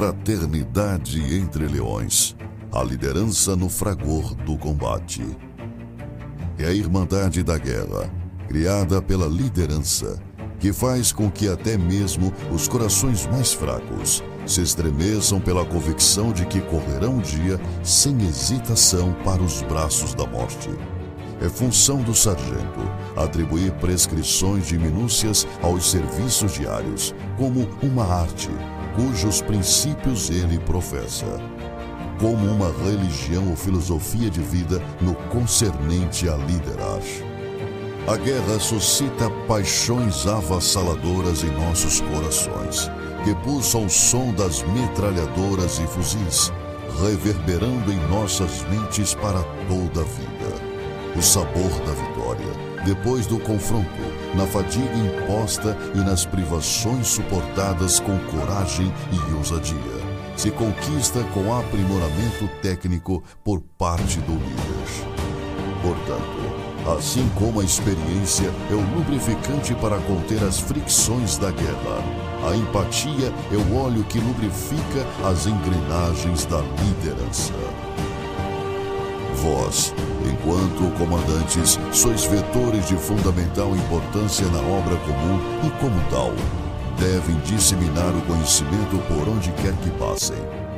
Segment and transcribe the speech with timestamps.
[0.00, 2.34] Fraternidade entre leões.
[2.72, 5.22] A liderança no fragor do combate.
[6.58, 8.10] É a Irmandade da Guerra,
[8.48, 10.18] criada pela liderança,
[10.58, 16.46] que faz com que até mesmo os corações mais fracos se estremeçam pela convicção de
[16.46, 20.70] que correrão um dia sem hesitação para os braços da morte.
[21.42, 22.80] É função do sargento
[23.14, 28.48] atribuir prescrições de minúcias aos serviços diários, como uma arte,
[28.94, 31.26] cujos princípios ele professa.
[32.18, 37.00] Como uma religião ou filosofia de vida no concernente a liderar.
[38.06, 42.90] A guerra suscita paixões avassaladoras em nossos corações,
[43.24, 46.52] que pulsam o som das metralhadoras e fuzis,
[47.02, 50.70] reverberando em nossas mentes para toda a vida.
[51.16, 53.88] O sabor da vitória, depois do confronto,
[54.34, 59.78] na fadiga imposta e nas privações suportadas com coragem e ousadia,
[60.36, 65.20] se conquista com aprimoramento técnico por parte do líder.
[65.82, 66.40] Portanto,
[66.86, 72.02] Assim como a experiência é o lubrificante para conter as fricções da guerra,
[72.48, 77.52] a empatia é o óleo que lubrifica as engrenagens da liderança.
[79.36, 79.94] Vós,
[80.30, 86.32] enquanto comandantes, sois vetores de fundamental importância na obra comum e, como tal,
[86.98, 90.36] devem disseminar o conhecimento por onde quer que passem,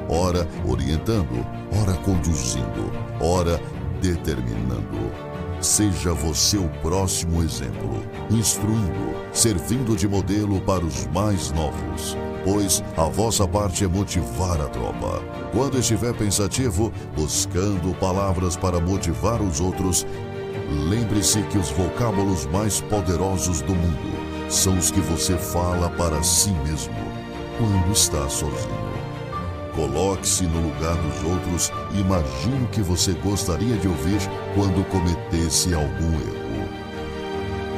[0.08, 1.44] ora orientando,
[1.82, 3.60] ora conduzindo, ora
[4.00, 5.31] determinando.
[5.62, 12.16] Seja você o próximo exemplo, instruindo, servindo de modelo para os mais novos.
[12.42, 15.22] Pois a vossa parte é motivar a tropa.
[15.52, 20.04] Quando estiver pensativo, buscando palavras para motivar os outros,
[20.88, 26.50] lembre-se que os vocábulos mais poderosos do mundo são os que você fala para si
[26.66, 26.92] mesmo
[27.56, 28.91] quando está sozinho.
[29.74, 34.20] Coloque-se no lugar dos outros e imagine o que você gostaria de ouvir
[34.54, 36.42] quando cometesse algum erro.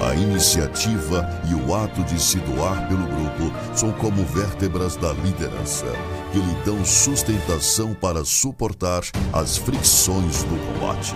[0.03, 5.87] A iniciativa e o ato de se doar pelo grupo são como vértebras da liderança,
[6.33, 9.03] que lhe dão sustentação para suportar
[9.33, 11.15] as fricções do combate.